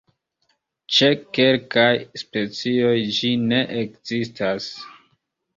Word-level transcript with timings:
Ĉe 0.95 1.09
kelkaj 1.39 1.91
specioj 2.21 2.97
ĝi 3.19 3.31
ne 3.53 3.63
ekzistas. 3.85 4.73